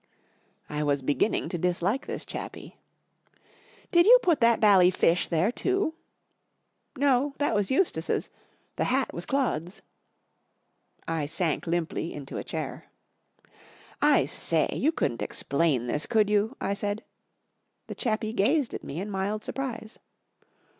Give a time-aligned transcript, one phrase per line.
[0.67, 2.75] I was beginning to dislike this chappie.
[3.33, 5.93] ■# Did you put that bally fish there, too?""
[6.97, 8.31] No, that was Eustace's.
[8.77, 9.83] The hat was Claude's."
[11.07, 12.85] I sank limply into a chair."
[14.17, 17.03] I say, you couldn't explain this, could you?" I said.
[17.85, 19.99] The chappie gazed at me in mild surprise.